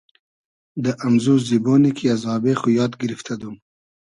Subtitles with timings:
[0.83, 3.55] دۂ امزو زیبۉنی کی از آبې خو یاد گیرفتۂ دوم